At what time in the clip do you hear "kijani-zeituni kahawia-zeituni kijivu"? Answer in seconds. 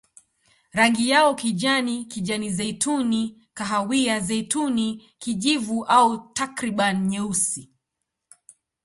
2.05-5.85